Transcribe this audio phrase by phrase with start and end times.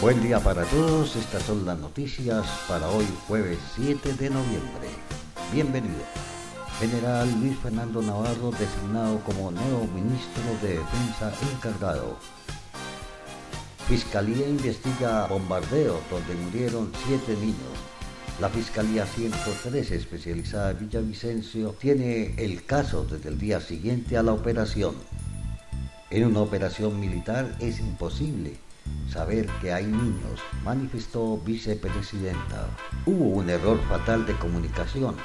[0.00, 4.88] Buen día para todos, estas son las noticias para hoy jueves 7 de noviembre.
[5.52, 6.00] Bienvenido.
[6.78, 12.16] General Luis Fernando Navarro designado como nuevo ministro de Defensa encargado.
[13.88, 17.76] Fiscalía investiga bombardeo donde murieron siete niños.
[18.40, 24.32] La Fiscalía 113 especializada en Villavicencio tiene el caso desde el día siguiente a la
[24.32, 24.94] operación.
[26.08, 28.69] En una operación militar es imposible
[29.08, 32.68] saber que hay niños, manifestó vicepresidenta.
[33.06, 35.16] Hubo un error fatal de comunicación,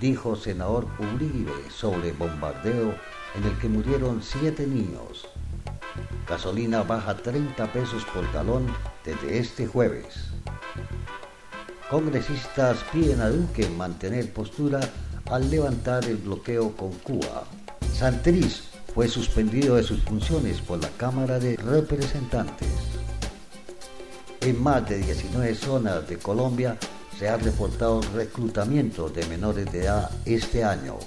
[0.00, 2.94] dijo senador Uribe sobre bombardeo
[3.36, 5.28] en el que murieron siete niños.
[6.28, 8.66] Gasolina baja 30 pesos por galón
[9.04, 10.30] desde este jueves.
[11.90, 14.80] Congresistas piden a Duque mantener postura
[15.30, 17.44] al levantar el bloqueo con Cuba.
[17.92, 22.93] Santriz fue suspendido de sus funciones por la Cámara de Representantes.
[24.44, 26.76] En más de 19 zonas de Colombia
[27.18, 30.98] se ha reportado reclutamiento de menores de edad este año.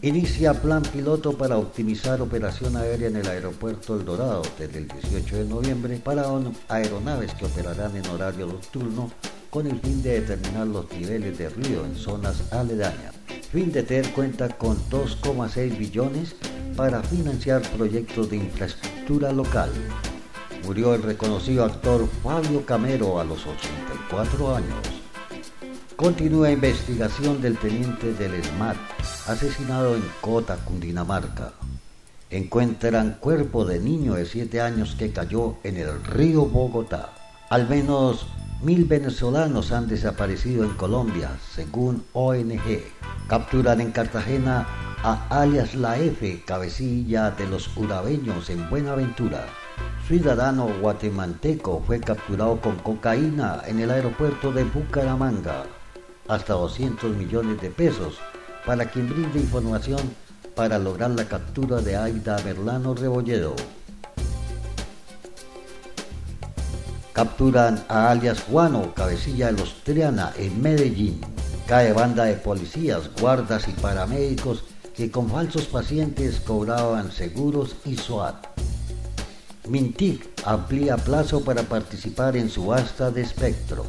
[0.00, 5.38] Inicia plan piloto para optimizar operación aérea en el aeropuerto El Dorado desde el 18
[5.38, 6.26] de noviembre para
[6.68, 9.10] aeronaves que operarán en horario nocturno
[9.50, 13.16] con el fin de determinar los niveles de río en zonas aledañas.
[13.50, 16.36] Findeter cuenta con 2,6 billones
[16.76, 19.72] para financiar proyectos de infraestructura local
[20.66, 24.78] murió el reconocido actor Fabio Camero a los 84 años.
[25.94, 28.76] Continúa investigación del teniente del SMAT,
[29.28, 31.52] asesinado en Cota, Cundinamarca.
[32.30, 37.12] Encuentran cuerpo de niño de 7 años que cayó en el río Bogotá.
[37.48, 38.26] Al menos
[38.60, 42.82] mil venezolanos han desaparecido en Colombia, según ONG.
[43.28, 44.66] Capturan en Cartagena
[45.04, 49.46] a alias La F, cabecilla de los urabeños en Buenaventura
[50.06, 55.64] ciudadano guatemalteco fue capturado con cocaína en el aeropuerto de Bucaramanga,
[56.28, 58.18] hasta 200 millones de pesos,
[58.64, 59.98] para quien brinde información
[60.54, 63.56] para lograr la captura de Aida Berlano Rebolledo.
[67.12, 71.20] Capturan a alias Juano, cabecilla de los Triana, en Medellín.
[71.66, 74.62] Cae banda de policías, guardas y paramédicos
[74.94, 78.55] que con falsos pacientes cobraban seguros y SWAT.
[79.68, 83.84] Mintic amplía plazo para participar en subasta de espectro.